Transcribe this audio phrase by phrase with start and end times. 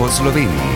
[0.00, 0.72] po Sloveniji.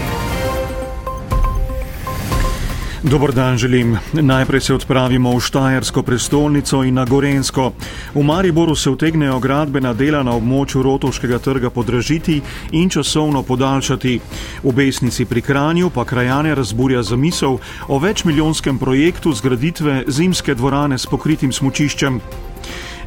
[3.02, 3.96] Dobr dan želim.
[4.12, 7.72] Najprej se odpravimo v Štajersko prestolnico in na Gorensko.
[8.14, 12.42] V Mariboru se vtegnejo gradbena dela na območju Rotovškega trga podražiti
[12.72, 14.20] in časovno podaljšati.
[14.62, 17.56] V Besnici pri Kranju pa krajane razburja zamisel
[17.88, 22.20] o večmilijonskem projektu zgraditve zimske dvorane s pokritim smučiščem.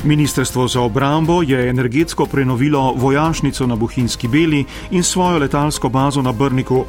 [0.03, 6.31] Ministrstvo za obrambo je energetsko prenovilo vojašnico na Buhinski beli in svojo letalsko bazo na
[6.31, 6.85] Brniku.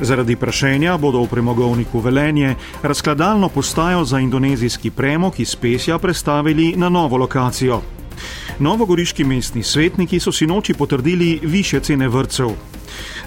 [0.00, 6.88] Zaradi prašenja bodo v premogovniku Velenje razkladalno postajo za indonezijski premog iz Pesja prestavili na
[6.88, 7.80] novo lokacijo.
[8.58, 12.50] Novogoriški mestni svetniki so si noči potrdili više cene vrtcev.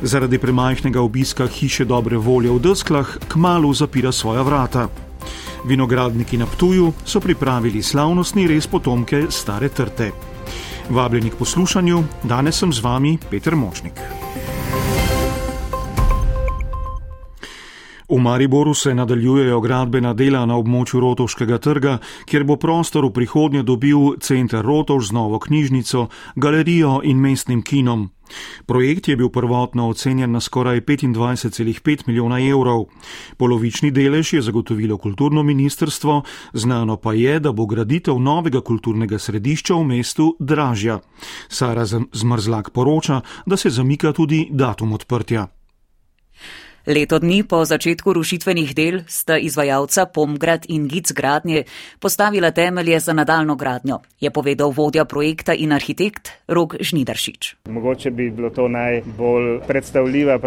[0.01, 4.87] Zaradi premajhnega obiska hiše dobre volje v Desklah kmalu zapira svoja vrata.
[5.65, 10.11] Vinogradniki na Ptuju so pripravili slavnostni res potomke stare trte.
[10.89, 13.99] Vabljeni k poslušanju, danes sem z vami Peter Močnik.
[18.09, 23.61] V Mariboru se nadaljujejo gradbena dela na območju Rotovškega trga, kjer bo prostor v prihodnje
[23.63, 28.07] dobil center Rotov z novo knjižnico, galerijo in mestnim kinom.
[28.65, 32.87] Projekt je bil prvotno ocenjen na skoraj 25,5 milijona evrov.
[33.37, 36.23] Polovični delež je zagotovilo kulturno ministrstvo,
[36.53, 40.99] znano pa je, da bo graditev novega kulturnega središča v mestu dražja.
[41.47, 45.47] Sara Zmrzlak poroča, da se zamika tudi datum odprtja.
[46.87, 51.63] Leto dni po začetku rušitvenih del sta izvajalca Pomgrad in Gic gradnje
[51.99, 57.55] postavila temelje za nadaljno gradnjo, je povedal vodja projekta in arhitekt Rok Žnidaršič.
[57.67, 60.39] Mogoče bi bilo to najbolj predstavljiva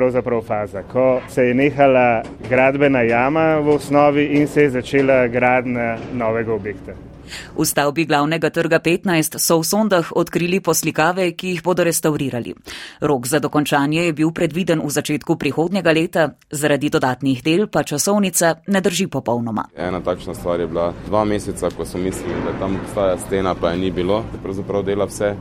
[0.47, 6.53] faza, ko se je nehala gradbena jama v osnovi in se je začela gradnja novega
[6.55, 7.12] objekta.
[7.57, 12.55] V stavbi glavnega trga 15 so v sondah odkrili poslikave, ki jih bodo restaurirali.
[13.01, 18.55] Rok za dokončanje je bil predviden v začetku prihodnjega leta, zaradi dodatnih del pa časovnica
[18.67, 19.69] ne drži popolnoma.
[19.77, 23.73] Ena takšna stvar je bila dva meseca, ko so mislili, da tam obstaja stena, pa
[23.73, 24.25] je ni bilo.
[24.43, 25.35] Pravzaprav dela vse.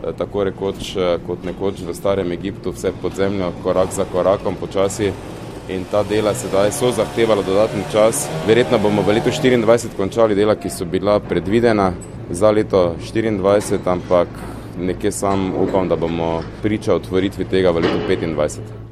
[0.00, 4.56] Eh, tako rekoč, eh, kot nekoč v starem Egiptu, vse pod zemljo, korak za korakom,
[4.56, 5.12] počasi
[5.70, 8.28] in ta dela sedaj so zahtevala dodatni čas.
[8.46, 11.92] Verjetno bomo v letu 2024 končali dela, ki so bila predvidena
[12.30, 14.28] za leto 2024, ampak
[14.78, 18.90] nekje sam upam, da bomo priča otvoritvi tega v letu 2025.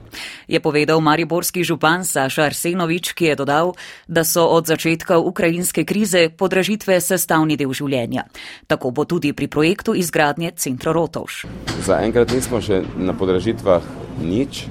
[0.48, 3.72] Je povedal mariborski župan Saša Arsenovič, ki je dodal,
[4.08, 8.24] da so od začetka ukrajinske krize podražitve sestavni del življenja.
[8.66, 11.44] Tako bo tudi pri projektu izgradnje centra Rotovš.
[11.84, 13.84] Za enkrat nismo še na podražitvah
[14.24, 14.64] nič,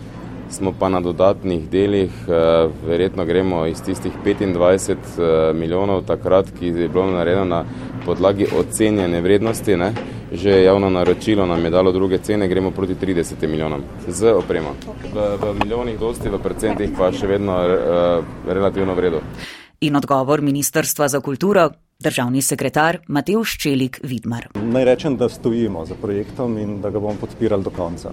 [0.50, 6.66] smo pa na dodatnih delih, eh, verjetno gremo iz tistih 25 eh, milijonov takrat, ki
[6.66, 7.64] je bilo narejeno na
[8.06, 9.94] podlagi ocenjene vrednosti, ne?
[10.32, 14.76] že javno naročilo nam je dalo druge cene, gremo proti 30 milijonom z opremo.
[15.14, 19.22] V, v milijonih dosti, v procentih pa še vedno uh, relativno vredo.
[19.80, 21.70] In odgovor Ministrstva za kulturo,
[22.00, 24.50] državni sekretar Matej Ščelik Vidmar.
[24.56, 28.12] Naj rečem, da stojimo za projektom in da ga bomo podpirali do konca.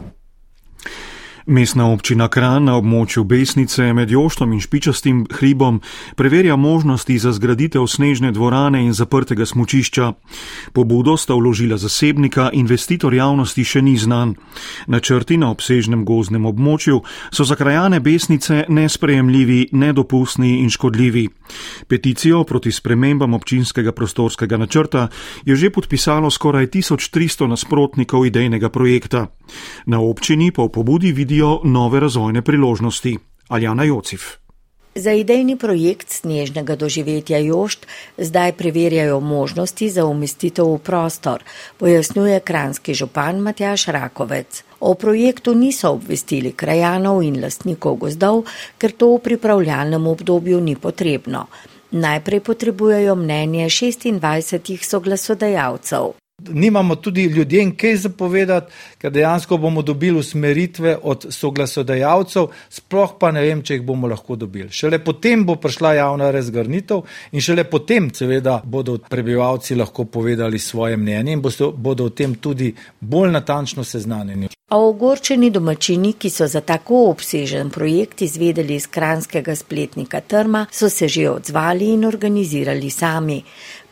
[1.47, 5.83] Mestna občina Kran na območju Besnice med Joštom in Špičastim hribom
[6.17, 10.07] preverja možnosti za zgraditev snežne dvorane in zaprtega smučišča.
[10.73, 14.33] Pobudo sta vložila zasebnika, investitor javnosti še ni znan.
[14.89, 21.27] Načrti na obsežnem gozdnem območju so za krajane Besnice nesprejemljivi, nedopustni in škodljivi.
[21.93, 25.11] Peticijo proti spremembam občinskega prostorskega načrta
[25.45, 29.27] je že podpisalo skoraj 1300 nasprotnikov idejnega projekta.
[29.87, 33.17] Na občini pa v pobudi vidijo vidijo nove razvojne priložnosti.
[33.49, 34.23] Aljana Jocif.
[34.95, 37.87] Za idejni projekt snežnega doživetja Jošt
[38.19, 41.43] zdaj preverjajo možnosti za umestitev v prostor,
[41.79, 44.63] pojasnjuje kranski župan Matjaš Rakovec.
[44.81, 48.45] O projektu niso obvestili krajanov in lastnikov gozdov,
[48.79, 51.47] ker to v pripravljalnem obdobju ni potrebno.
[51.91, 56.15] Najprej potrebujejo mnenje 26 soglasodajalcev.
[56.43, 63.43] Nimamo tudi ljudem kaj zapovedati, ker dejansko bomo dobili usmeritve od soglasodajalcev, sploh pa ne
[63.43, 64.67] vem, če jih bomo lahko dobili.
[64.71, 70.97] Šele potem bo prišla javna razgrnitev in šele potem, seveda, bodo prebivalci lahko povedali svoje
[70.97, 74.51] mnenje in bodo o tem tudi bolj natančno seznanjeni.
[74.69, 80.89] A ogorčeni domačini, ki so za tako obsežen projekt izvedeli iz kranskega spletnika Trma, so
[80.91, 83.43] se že odzvali in organizirali sami.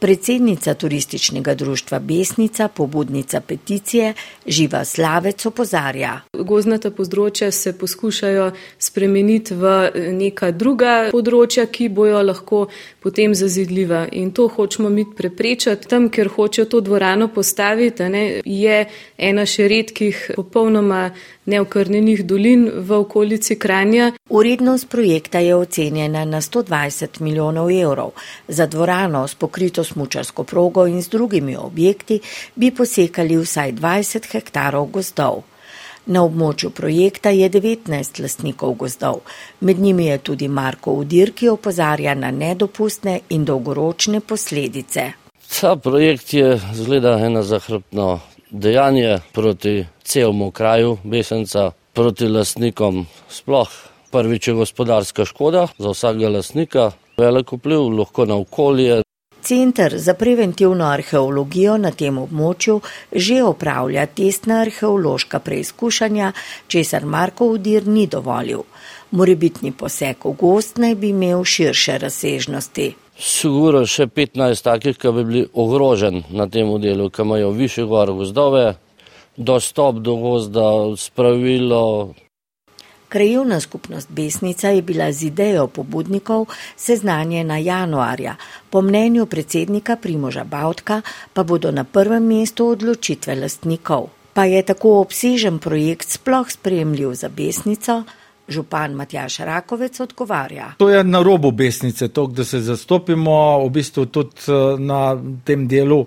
[0.02, 4.14] Predsednica turističnega društva Besnica, pobudnica peticije
[4.46, 6.16] Živa Slavec opozarja.
[6.34, 8.48] Gozdnata področja se poskušajo
[8.82, 9.74] spremeniti v
[10.18, 12.64] neka druga področja, ki bojo lahko
[12.98, 14.08] potem zazidljiva.
[14.18, 15.86] In to hočemo mi preprečati.
[15.86, 18.80] Tam, ker hočejo to dvorano postaviti, ne, je
[19.30, 21.12] ena še redkih popolnoma
[21.46, 24.10] neokrnjenih dolin v okolici Kranja.
[24.30, 28.12] Urednost projekta je ocenjena na 120 milijonov evrov.
[28.48, 32.20] Za dvorano s pokrito smučarsko progo in z drugimi objekti
[32.54, 35.42] bi posekali vsaj 20 hektarov gozdov.
[36.06, 39.20] Na območju projekta je 19 lastnikov gozdov,
[39.60, 45.12] med njimi je tudi Marko Udir, ki opozarja na nedopustne in dolgoročne posledice.
[45.60, 53.68] Ta projekt je zgleda ena zahrbno dejanje proti celemu kraju Besenca, proti lastnikom sploh.
[54.10, 59.02] Prvič je gospodarska škoda za vsakega lastnika, velik vpliv lahko na okolje.
[59.42, 62.80] Center za preventivno arheologijo na tem območju
[63.12, 66.32] že opravlja testna arheološka preizkušanja,
[66.68, 68.62] česar Marko Udir ni dovolil.
[69.10, 72.94] Morebitni poseg v gost naj bi imel širše razsežnosti.
[73.18, 78.12] Sigurno še 15 takih, ki bi bili ogroženi na tem delu, ki imajo više gor
[78.16, 78.74] gozdove,
[79.36, 82.14] dostop do gozda, spravilo.
[83.12, 88.36] Krajovna skupnost Besnica je bila z idejo pobudnikov seznanjena januarja.
[88.70, 94.08] Po mnenju predsednika Primoža Bautka pa bodo na prvem mestu odločitve lastnikov.
[94.32, 98.02] Pa je tako obsežen projekt sploh spremljiv za Besnico?
[98.48, 100.72] Župan Matjaš Rakovec odgovarja.
[100.78, 105.68] To je na robu besnice, to, da se zastopimo v bistvu tudi eh, na tem
[105.68, 106.06] delu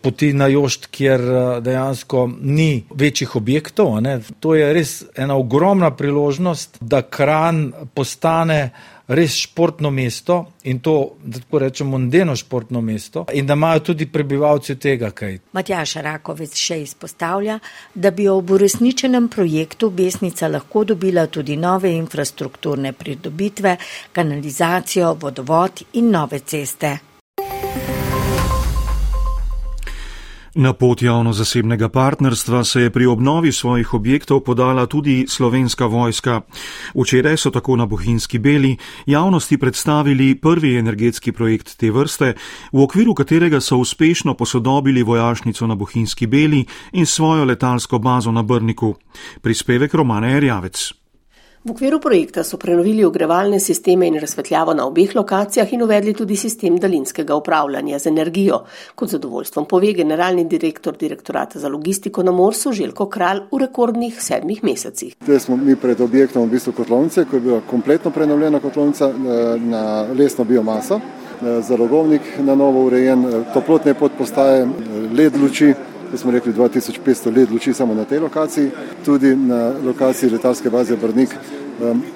[0.00, 4.00] poti na Jošt, kjer eh, dejansko ni večjih objektov.
[4.00, 4.20] Ne.
[4.40, 8.70] To je res ena ogromna priložnost, da Kran postane
[9.08, 14.06] res športno mesto in to, da tako rečemo, mondeno športno mesto in da imajo tudi
[14.06, 15.38] prebivalci tega kaj.
[15.52, 17.58] Matjaš Rakovec še izpostavlja,
[17.94, 23.76] da bi ob uresničenem projektu Besnica lahko dobila tudi nove infrastrukturne pridobitve,
[24.12, 26.98] kanalizacijo, vodovod in nove ceste.
[30.54, 36.40] Na pot javno-zasebnega partnerstva se je pri obnovi svojih objektov podala tudi slovenska vojska.
[36.94, 42.34] Včeraj so tako na Bohinjski beli javnosti predstavili prvi energetski projekt te vrste,
[42.72, 48.42] v okviru katerega so uspešno posodobili vojašnico na Bohinjski beli in svojo letalsko bazo na
[48.42, 48.94] Brniku.
[49.42, 51.03] Prispevek Romane Erjavec.
[51.64, 56.36] V okviru projekta so prenovili ogrevalne sisteme in razsvetljavo na obeh lokacijah in uvedli tudi
[56.36, 58.58] sistem daljinskega upravljanja z energijo.
[58.94, 64.64] Kot zadovoljstvom pove generalni direktor direktorata za logistiko na Morsu Željko Kralj v rekordnih sedmih
[64.64, 65.16] mesecih.
[65.24, 69.58] Zdaj smo mi pred objektom v bistvu kotlovnice, ko je bila kompletno prenovljena kotlovnica eh,
[69.60, 74.68] na lesno biomaso, eh, zalogovnik na novo urejen, eh, toplotne podpostaje,
[75.16, 75.72] led luči,
[76.14, 78.70] da smo rekli 2500 let luči samo na tej lokaciji,
[79.04, 81.28] tudi na lokaciji letalske baze Brnik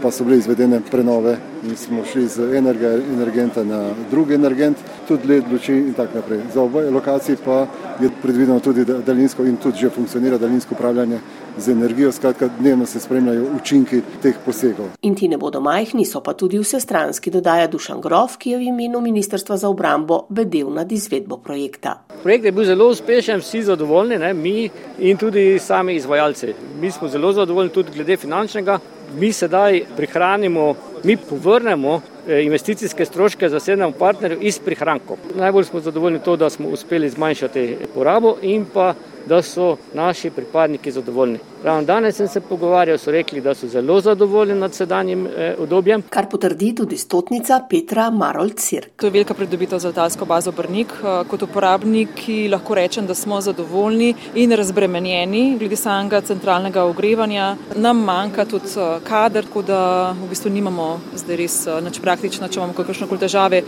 [0.03, 4.77] pa so bile izvedene prenove in smo šli z enega energenta na drugi energent,
[5.09, 6.41] tudi led luči in tako naprej.
[6.55, 7.67] Za oboje lokaciji pa
[8.01, 11.19] je predvideno tudi daljinsko in tudi že funkcionira daljinsko upravljanje
[11.59, 14.87] z energijo, skratka dnevno se spremljajo učinki teh posegov.
[15.03, 18.63] In ti ne bodo majhni, so pa tudi vsestranski, dodaja Dušan Grof, ki je v
[18.63, 22.05] imenu Ministrstva za obrambo bedel nad izvedbo projekta.
[22.23, 26.55] Projekt je bil zelo uspešen, vsi zadovoljni, ne, mi in tudi sami izvajalci.
[26.81, 28.79] Mi smo zelo zadovoljni tudi glede finančnega.
[29.15, 30.75] Mi sedaj prihranimo,
[31.05, 35.17] mi povrnemo investicijske stroške zasebnemu partnerju iz prihrankov.
[35.35, 38.95] Najbolj smo zadovoljni to, da smo uspeli zmanjšati porabo in pa
[39.29, 41.39] da so naši pripadniki zadovoljni.
[41.65, 46.03] Ravno danes sem se pogovarjal, so rekli, da so zelo zadovoljni nad sedanjim eh, obdobjem.
[46.11, 48.89] Kar potrdi tudi stotnica Petra Marol Cirk.
[48.97, 50.93] To je velika pridobitev za letalsko bazo Brnik.
[51.05, 57.57] Eh, kot uporabniki lahko rečem, da smo zadovoljni in razbremenjeni glede samega centralnega ogrevanja.
[57.77, 59.81] Nam manjka tudi eh, kader, tako da
[60.25, 63.63] v bistvu nimamo zdaj res nič praktično, če imamo kakršne koli težave,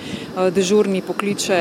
[0.54, 1.61] dežurni pokliče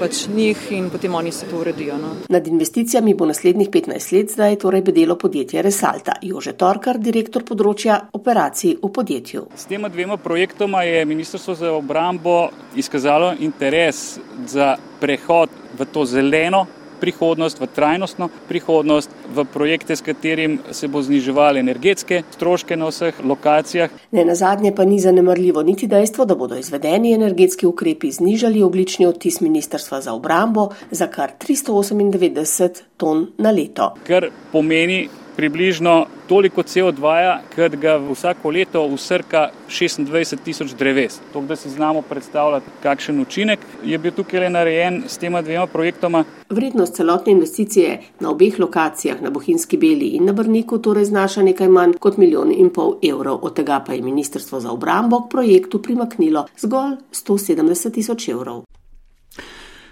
[0.00, 1.98] pač njih in potem oni se to uredijo.
[2.00, 2.14] No.
[2.28, 6.14] Nad investicijami bo naslednjih 15 let zdaj torej bedelo podjetje podjetje Resalta.
[6.22, 9.44] Jože Torkar, direktor področja operacij v podjetju.
[9.54, 16.66] S tema dvema projektoma je Ministrstvo za obrambo izkazalo interes za prehod v to zeleno
[17.00, 23.14] prihodnost, v trajnostno prihodnost, v projekte, s katerim se bo zniževali energetske stroške na vseh
[23.24, 23.90] lokacijah.
[24.10, 29.06] Ne na zadnje pa ni zanemrljivo niti dejstvo, da bodo izvedeni energetski ukrepi znižali oglični
[29.06, 33.94] odtis Ministrstva za obrambo za kar 398 ton na leto.
[34.06, 35.08] Kar pomeni
[35.38, 41.20] približno toliko CO2, kot ga vsako leto usrka 26 tisoč dreves.
[41.32, 46.24] To, da si znamo predstavljati, kakšen učinek je bil tukaj narejen s tema dvema projektoma.
[46.50, 51.68] Vrednost celotne investicije na obeh lokacijah, na Bohinjski beli in na Brniku, torej znaša nekaj
[51.68, 53.38] manj kot milijon in pol evrov.
[53.42, 58.64] Od tega pa je Ministrstvo za obrambo k projektu primaknilo zgolj 170 tisoč evrov.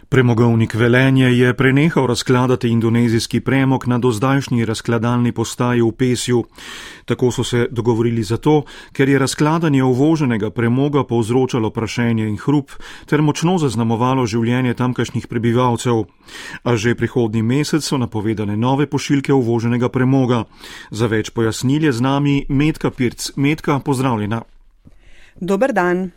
[0.09, 6.45] Premogovnik Velenje je prenehal razkladati indonezijski premog na dozdajšnji razkladalni postaji v Pesju.
[7.05, 12.71] Tako so se dogovorili zato, ker je razkladanje uvoženega premoga povzročalo prašenje in hrup
[13.07, 16.05] ter močno zaznamovalo življenje tamkajšnjih prebivalcev.
[16.63, 20.45] A že prihodnji mesec so napovedane nove pošiljke uvoženega premoga.
[20.91, 23.33] Za več pojasnil je z nami Metka Pirc.
[23.37, 24.43] Metka, pozdravljena.
[25.41, 26.11] Dober dan.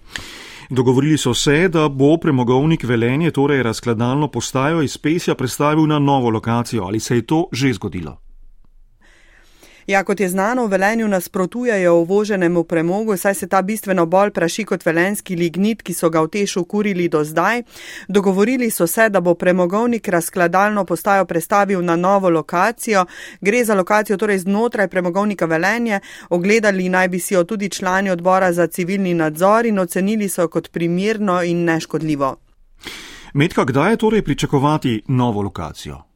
[0.69, 6.29] Dogovorili so se, da bo premogovnik Velenje, torej razkladalno postajo iz Pesja, predstavil na novo
[6.29, 6.83] lokacijo.
[6.83, 8.28] Ali se je to že zgodilo?
[9.89, 14.65] Ja, kot je znano, v Velenju nasprotujejo uvoženemu premogu, saj se ta bistveno bolj praši
[14.65, 17.63] kot velenski lignit, ki so ga v tešu kurili do zdaj.
[18.07, 23.05] Dogovorili so se, da bo premogovnik razkladalno postajo prestavil na novo lokacijo.
[23.41, 25.99] Gre za lokacijo torej znotraj premogovnika Velenje.
[26.29, 30.71] Ogledali naj bi si jo tudi člani odbora za civilni nadzor in ocenili so kot
[30.71, 32.35] primirno in neškodljivo.
[33.33, 36.08] Medka, kdaj je torej pričakovati novo lokacijo?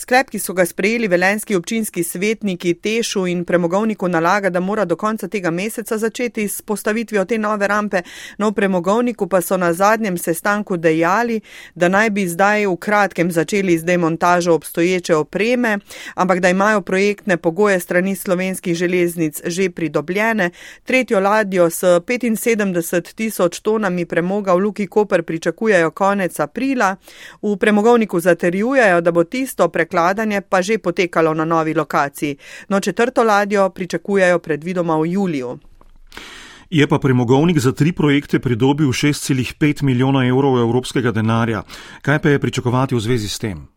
[0.00, 4.96] Sklep, ki so ga sprejeli velenski občinski svetniki Tešu in premogovniku nalaga, da mora do
[4.96, 8.00] konca tega meseca začeti s postavitvijo te nove rampe,
[8.38, 11.40] no premogovniku pa so na zadnjem sestanku dejali,
[11.74, 15.78] da naj bi zdaj v kratkem začeli z demontažo obstoječe opreme,
[16.14, 20.50] ampak da imajo projektne pogoje strani slovenskih železnic že pridobljene.
[20.84, 26.96] Tretjo ladjo s 75 tisoč tonami premoga v Luki Koper pričakujejo konec aprila.
[27.42, 32.36] V premogovniku zaterjujejo, da bo tisto prek prekladanje pa že potekalo na novi lokaciji.
[32.68, 35.58] No, četrto ladjo pričakujejo predvidoma v juliju.
[36.70, 41.62] Je pa premogovnik za tri projekte pridobil 6,5 milijona evrov evropskega denarja.
[42.02, 43.68] Kaj pa je pričakovati v zvezi s tem?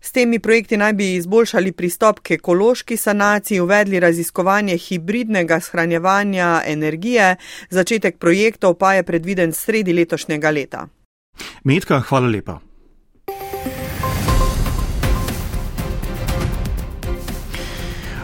[0.00, 7.36] S temi projekti naj bi izboljšali pristop k ekološki sanaciji, uvedli raziskovanje hibridnega shranjevanja energije.
[7.70, 10.88] Začetek projektov pa je predviden sredi letošnjega leta.
[11.64, 12.69] Medka, hvala lepa.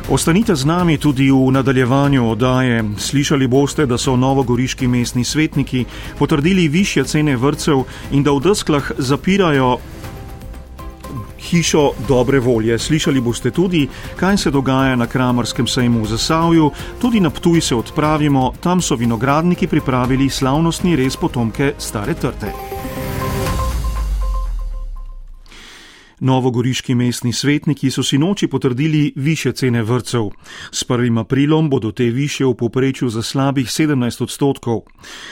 [0.07, 2.85] Ostanite z nami tudi v nadaljevanju oddaje.
[2.99, 5.85] Slišali boste, da so novogoriški mestni svetniki
[6.19, 7.83] potrdili više cene vrtcev
[8.13, 9.79] in da v desklah zapirajo
[11.41, 12.79] hišo dobre volje.
[12.79, 16.71] Slišali boste tudi, kaj se dogaja na Kramarskem sejmu v Zasavju,
[17.01, 22.76] tudi na Ptuj se odpravimo, tam so vinogradniki pripravili slavnostni res potomke stare trte.
[26.21, 30.31] Novogoriški mestni svetniki so si noči potrdili više cene vrtcev.
[30.73, 31.21] S 1.
[31.21, 34.81] aprilom bodo te više v poprečju za slabih 17 odstotkov.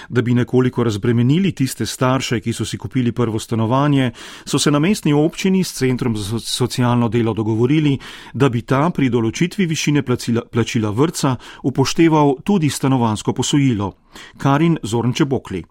[0.09, 4.11] Da bi nekoliko razbremenili tiste starše, ki so si kupili prvo stanovanje,
[4.45, 7.99] so se na mestni občini s Centrom za socialno delo dogovorili,
[8.35, 13.93] da bi ta pri določitvi višine plačila, plačila vrtca upošteval tudi stanovansko posojilo.
[14.39, 15.65] Karin Zornče Bokli.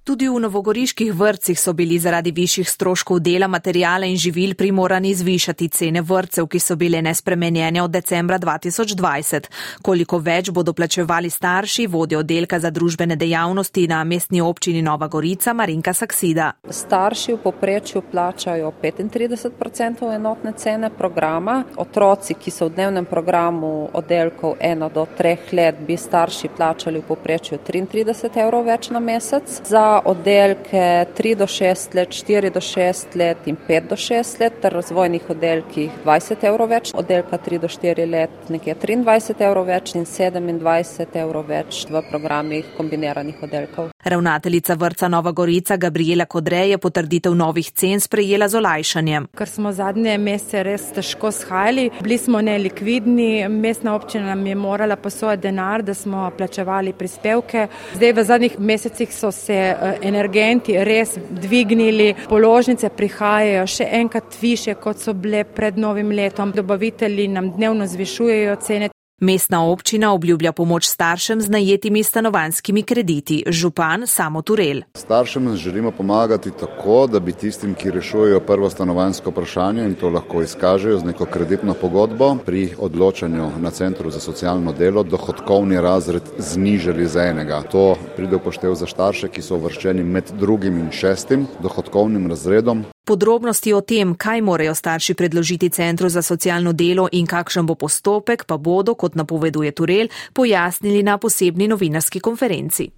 [0.00, 5.68] Tudi v novogoriških vrtcih so bili zaradi višjih stroškov dela, materijala in živil primorani zvišati
[5.68, 9.48] cene vrtcev, ki so bile nespremenjene od decembra 2020.
[9.82, 15.52] Koliko več bodo plačevali starši, vodi oddelka za družbene dejavnosti na mestni občini Nova Gorica
[15.52, 16.52] Marinka Saksida.
[16.70, 21.64] Starši v poprečju plačajo 35% enotne cene programa.
[21.76, 27.08] Otroci, ki so v dnevnem programu oddelkov 1 do 3 let, bi starši plačali v
[27.12, 29.60] poprečju 33 evrov več na mesec.
[29.68, 34.60] Za oddelke 3 do 6 let, 4 do 6 let in 5 do 6 let,
[34.62, 39.94] ter razvojnih oddelkih 20 evrov več, oddelka 3 do 4 let nekje 23 evrov več
[39.98, 43.90] in 27 evrov več v programih kombiniranih oddelkov.
[44.04, 49.26] Ravnateljica vrca Nova Gorica Gabriela Kodre je potrditev novih cen sprejela z olajšanjem.
[49.36, 54.96] Ker smo zadnje mesece res težko shajali, bili smo nelikvidni, mestna občina nam je morala
[54.96, 57.66] posojati denar, da smo plačevali prispevke.
[57.94, 59.58] Zdaj v zadnjih mesecih so se
[60.02, 66.52] energenti res dvignili, položnice prihajajo še enkrat više, kot so bile pred novim letom.
[66.52, 68.90] Dobavitelji nam dnevno zvišujejo cene.
[69.22, 73.42] Mestna občina obljublja pomoč staršem z najetimi stanovanskimi krediti.
[73.46, 74.80] Župan Samo Turel.
[74.94, 80.42] Staršem želimo pomagati tako, da bi tistim, ki rešujejo prvo stanovansko vprašanje in to lahko
[80.42, 87.06] izkažejo z neko kreditno pogodbo, pri odločanju na Centru za socialno delo dohodkovni razred znižali
[87.06, 87.62] za enega.
[87.62, 92.84] To pride upoštev za starše, ki so uvrščeni med drugim in šestim dohodkovnim razredom.
[93.04, 98.44] Podrobnosti o tem, kaj morajo starši predložiti Centru za socialno delo in kakšen bo postopek,
[98.44, 102.90] pa bodo, kot napoveduje Turel, pojasnili na posebni novinarski konferenci.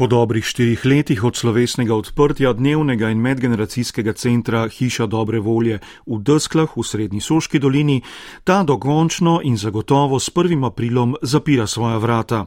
[0.00, 6.18] Po dobrih štirih letih od slovesnega odprtja dnevnega in medgeneracijskega centra Hiša dobre volje v
[6.24, 8.00] Desklah v Srednji Soški dolini,
[8.44, 10.66] ta dokončno in zagotovo s 1.
[10.66, 12.46] aprilom zapira svoja vrata.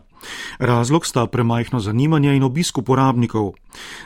[0.60, 3.54] Razlog sta premajhno zanimanje in obisk uporabnikov.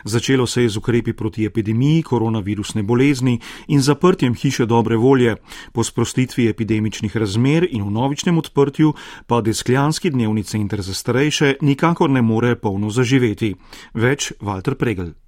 [0.03, 5.35] Začelo se je z ukrepi proti epidemiji koronavirusne bolezni in zaprtjem hiše dobre volje,
[5.71, 8.93] po sprostitvi epidemičnih razmer in v novičnem odprtju
[9.27, 13.55] pa Deskljanski dnevni center za starejše nikakor ne more polno zaživeti.
[13.93, 15.26] Več Walter Pregel.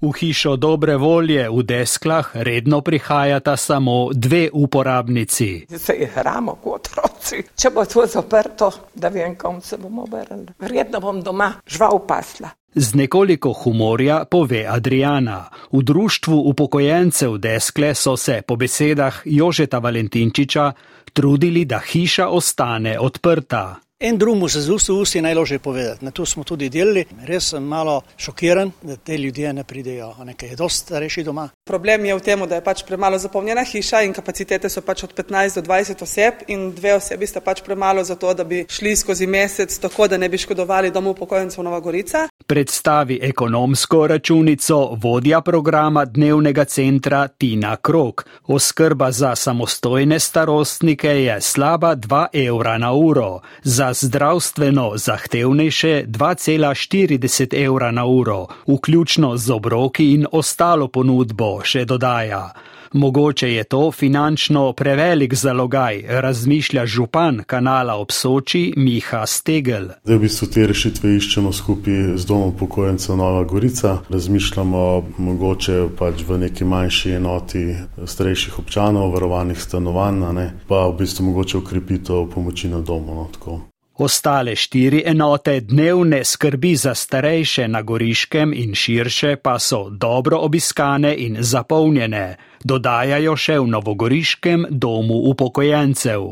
[0.00, 5.66] V hišo dobre volje v desklah redno prihajata samo dve uporabnici.
[5.78, 7.42] Se igramo kot otroci.
[7.56, 10.52] Če bo to zaprto, da vem, kom se bomo vrnili.
[10.58, 12.50] Verjetno bom doma žval pasla.
[12.74, 15.48] Z nekoliko humorja pove Adriana.
[15.72, 20.72] V društvu upokojencev deskle so se po besedah Jožeta Valentinčiča
[21.12, 23.85] trudili, da hiša ostane odprta.
[24.00, 26.04] En drugemu se z usta v usta je najlažje povedati.
[26.04, 27.06] Na to smo tudi delali.
[27.24, 31.48] Res sem malo šokiran, da te ljudje ne pridejo, nekaj je dosti starejši doma.
[31.64, 35.14] Problem je v tem, da je pač premalo zapolnjena hiša in kapacitete so pač od
[35.16, 38.92] 15 do 20 oseb in dve osebi sta pač premalo za to, da bi šli
[38.96, 42.28] skozi mesec tako, da ne bi škodovali domu upokojencev Nova Gorica.
[42.48, 48.26] Predstavi ekonomsko računico vodja programa dnevnega centra Tina Krok.
[48.46, 53.40] Oskrba za samostojne starostnike je slaba 2 evra na uro.
[53.62, 62.52] Za zdravstveno zahtevnejše 2,40 evra na uro, vključno z obroki in ostalo ponudbo, še dodaja.
[62.92, 69.88] Mogoče je to finančno prevelik zalogaj, razmišlja župan kanala ob Soči Miha Stegel.
[70.04, 73.98] Da v bistvu te rešitve iščemo skupaj z domom upokojencev Nova Gorica.
[74.08, 77.64] Razmišljamo mogoče pač v neki manjši enoti
[78.04, 80.22] starejših občanov, varovanih stanovanj,
[80.68, 83.14] pa v bistvu mogoče ukrepitev pomoči na domu.
[83.46, 90.38] No, Ostale štiri enote dnevne skrbi za starejše na Goriškem in širše pa so dobro
[90.38, 96.28] obiskane in zapolnjene, dodajajo še v Novogoriškem domu upokojencev.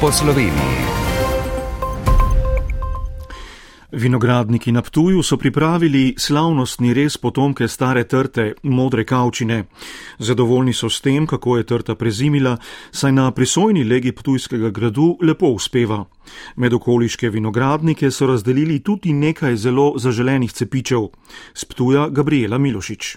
[0.00, 1.07] Po Sloveniji.
[3.92, 9.64] Vinogradniki na Ptuju so pripravili slavnostni res potomke stare trte, modre kavčine.
[10.18, 12.56] Zadovoljni so s tem, kako je trta prezimila,
[12.92, 16.04] saj na prisojni legi Ptujskega gradu lepo uspeva.
[16.56, 21.08] Med okoliške vinogradnike so razdelili tudi nekaj zelo zaželenih cepičev.
[21.54, 23.16] S Ptuja Gabriela Milošič.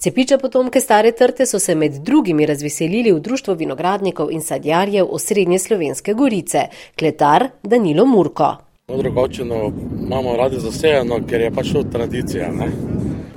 [0.00, 5.58] Cepiče potomke stare trte so se med drugimi razveselili v Društvo vinogradnikov in sadjarjev osrednje
[5.58, 6.62] slovenske gorice,
[6.98, 8.48] kletar Danilo Murko.
[8.88, 9.72] Modro kavčino
[10.06, 12.48] imamo radi zasejeno, ker je pač to tradicija.
[12.52, 12.70] Ne?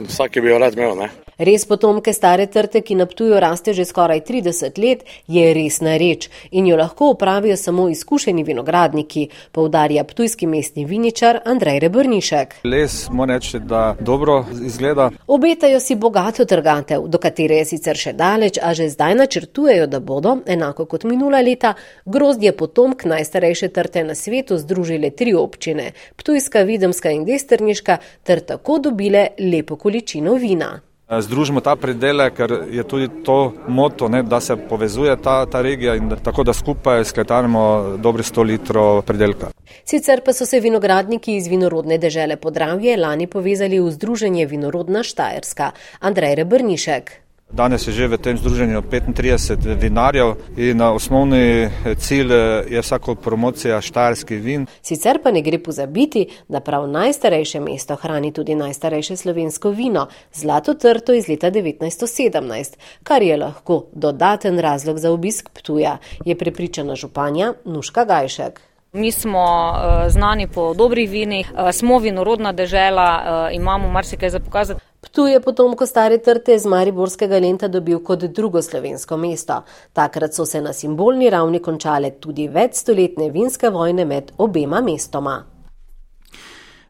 [0.07, 0.95] Vsak je bil rad imel.
[0.97, 1.09] Ne?
[1.37, 6.29] Res potomke stare trte, ki na Ptuju raste že skoraj 30 let, je resna reč
[6.51, 12.53] in jo lahko upravijo samo izkušeni vinogradniki, poudarja ptujski mestni viničar Andrej Rebrnišek.
[12.63, 15.09] Les mora reči, da dobro izgleda.
[15.27, 19.99] Obetajo si bogato trgatev, do katere je sicer še daleč, a že zdaj načrtujejo, da
[19.99, 21.73] bodo, enako kot minula leta,
[22.05, 28.77] grozdje potomk najstarejše trte na svetu združile tri občine, Ptujska, Videmska in Desterniška, ter tako
[28.79, 29.92] dobile lepo količino
[30.39, 30.79] vina.
[31.19, 35.95] Združimo ta predele, ker je tudi to moto, ne, da se povezuje ta, ta regija
[35.95, 39.51] in da, tako da skupaj skletarimo dobri 100 litrov predelka.
[39.85, 45.71] Sicer pa so se vinogradniki iz vinorodne dežele Podravje lani povezali v Združenje Vinorodna Štajerska.
[45.99, 47.11] Andrej Rebrnišek.
[47.53, 52.33] Danes je že v tem združenju 35 vinarjev in osnovni cilj
[52.65, 54.65] je vsako promocija štajerskih vin.
[54.81, 60.73] Sicer pa ne gre pozabiti, da prav najstarejše mesto hrani tudi najstarejše slovensko vino, zlato
[60.73, 67.53] trto iz leta 1917, kar je lahko dodaten razlog za obisk Ptuja, je prepričana županja
[67.65, 68.61] Nuška Gajšek.
[68.93, 69.73] Mi smo
[70.09, 74.92] znani po dobrih vinih, smo vinorodna dežela, uh, imamo marsikaj za pokazati.
[75.13, 79.59] Ptuj je potomko stare trte z Mariborskega lenta dobil kot drugo slovensko mesto.
[79.93, 85.52] Takrat so se na simbolni ravni končale tudi večstoletne vinske vojne med obema mestoma.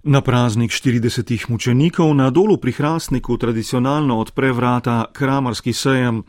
[0.04, 6.24] Na praznik 40 mučenikov na dolu pri Hrastniku tradicionalno odpre vrata Kramarski sejem.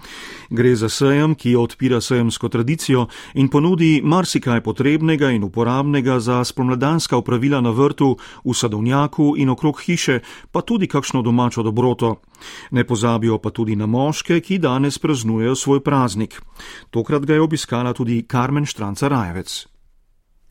[0.51, 7.17] Gre za sejem, ki odpira sejemsko tradicijo in ponudi marsikaj potrebnega in uporabnega za spomladanska
[7.17, 10.21] upravila na vrtu, v sadovnjaku in okrog hiše,
[10.53, 12.23] pa tudi kakšno domačo dobroto.
[12.71, 16.39] Ne pozabijo pa tudi na moške, ki danes praznujejo svoj praznik.
[16.91, 19.74] Tokrat ga je obiskala tudi Karmen Štranca Rajevec.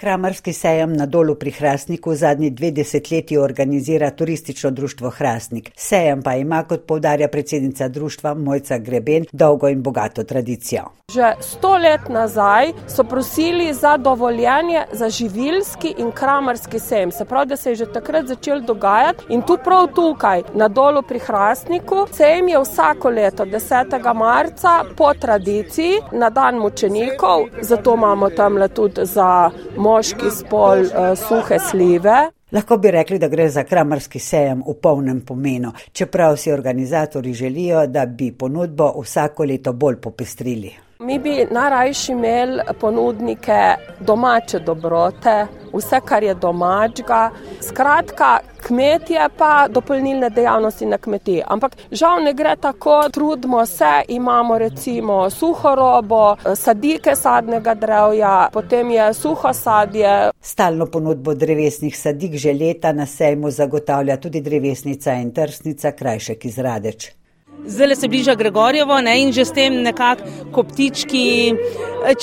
[0.03, 5.71] Kramarski sejem na dolu pri Hrastniku zadnji dve desetletji organizira turistično društvo Hrastnik.
[5.75, 10.83] Sejem pa ima, kot povdarja predsednica društva Mojca Greben, dolgo in bogato tradicijo.
[11.13, 17.11] Že sto let nazaj so prosili za dovoljenje za živilski in kramarski sejem.
[17.11, 21.01] Se pravi, da se je že takrat začel dogajati in tu prav tukaj, na dolu
[21.01, 22.07] pri Hrastniku.
[22.11, 24.13] Sejem je vsako leto 10.
[24.13, 29.51] marca po tradiciji na dan mučenikov, zato imamo tam le tudi za
[29.93, 32.15] moški spol uh, suhe slive.
[32.53, 37.87] Lahko bi rekli, da gre za kramarski sejem v polnem pomenu, čeprav si organizatori želijo,
[37.87, 40.73] da bi ponudbo vsako leto bolj popestrili.
[40.99, 47.31] Mi bi najrajši imeli ponudnike domače dobrote, vse, kar je domačega.
[47.61, 51.41] Skratka, kmetje pa dopolnilne dejavnosti na kmetiji.
[51.47, 58.91] Ampak žal ne gre tako, trudimo se, imamo recimo suho robo, sadike sadnega drevja, potem
[58.91, 60.31] je suho sadje.
[60.41, 66.57] Stalno ponudbo drevesnih sadik že leta na sejmu zagotavlja tudi drevesnica in trsnica Krajšek iz
[66.57, 67.22] Radeč.
[67.65, 71.53] Zdaj se bliža Gregorjevo ne, in že s tem nekako koptički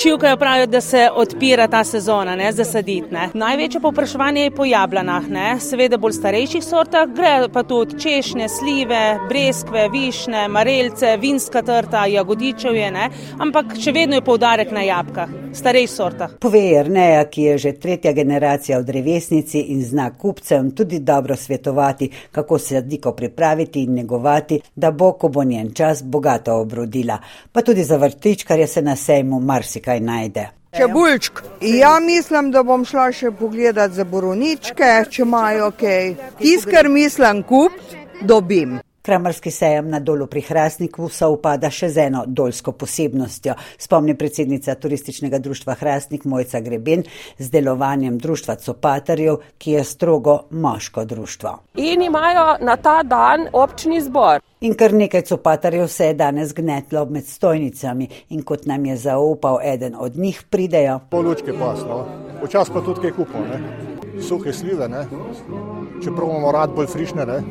[0.01, 3.11] čivkajo pravijo, da se odpira ta sezona ne, za sadit.
[3.11, 3.29] Ne.
[3.33, 9.01] Največje povpraševanje je po jablanah, ne, seveda bolj starejših sortah, gre pa tudi češnje, slive,
[9.29, 15.95] breskve, višne, marelce, vinska trta, jagodičevje, ne, ampak še vedno je poudarek na jabkah, starejših
[15.95, 16.37] sortah.
[16.39, 22.09] Pove Erneja, ki je že tretja generacija v drevesnici in zna kupcem tudi dobro svetovati,
[22.31, 27.17] kako sadiko pripraviti in negovati, da bo, ko bo njen čas, bogato obrodila.
[27.51, 30.49] Pa tudi za vrtičkarje se na sejmu marsikaj najde.
[30.77, 31.41] Čebulčk.
[31.61, 36.13] Ja, mislim, da bom šla še pogledat za boroničke, če imajo kaj.
[36.39, 38.79] Tis, kar mislim kupiti, dobim.
[39.01, 44.75] Kramarski sejem na dolu pri Hrastniku se upada še z eno dolsko posebnostjo, spomni predsednica
[44.77, 47.03] turističnega društva Hrastnik Mojca Greben
[47.37, 51.57] z delovanjem društva Copatarjev, ki je strogo moško društvo.
[51.81, 54.41] In imajo na ta dan občni zbor.
[54.61, 59.57] In kar nekaj copatarjev se je danes gnetlo med stojnicami in kot nam je zaupal
[59.63, 60.99] eden od njih, pridejo.
[61.09, 62.05] Polučke pas, no.
[62.43, 63.90] Včasih pa tudi kaj kupimo, ne.
[64.21, 65.05] Suhe slive, ne.
[66.03, 67.41] Čeprav imamo rad bolj frišne, ne.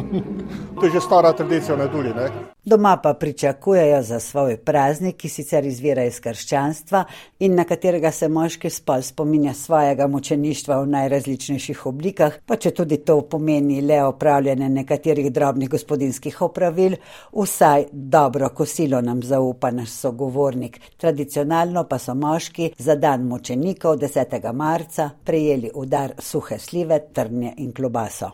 [0.80, 2.12] to je že stara tradicija na Duli.
[2.14, 2.51] Ne?
[2.64, 7.00] Doma pa pričakujejo za svoj praznik, ki sicer izvira iz krščanstva
[7.42, 13.00] in na katerega se moški spol spominja svojega mučeništva v najrazličnejših oblikah, pa če tudi
[13.02, 16.94] to pomeni le opravljanje nekaterih drobnih gospodinskih opravil,
[17.32, 20.78] vsaj dobro kosilo nam zaupa naš sogovornik.
[20.96, 24.52] Tradicionalno pa so moški za dan mučenikov 10.
[24.52, 28.30] marca prejeli udar suhe slive, trnje in klobaso.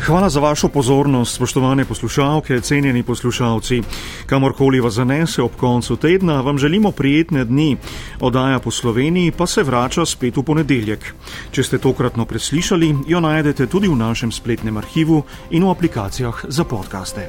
[0.00, 3.82] Hvala za vašo pozornost, spoštovane poslušalke, cenjeni poslušalci.
[4.26, 7.76] Kamorkoli vas zanese ob koncu tedna, vam želimo prijetne dni.
[8.20, 11.14] Oddaja po Sloveniji pa se vrača spet v ponedeljek.
[11.50, 16.64] Če ste tokratno preslišali, jo najdete tudi v našem spletnem arhivu in v aplikacijah za
[16.64, 17.28] podkaste.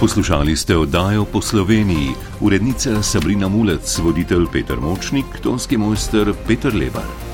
[0.00, 7.31] Poslušali ste oddajo po Sloveniji, urednica Sabrina Mulec, voditelj Peter Močnik, tonski mojster Peter Lebar.